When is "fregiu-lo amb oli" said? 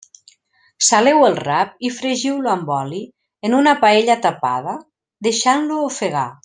1.99-3.03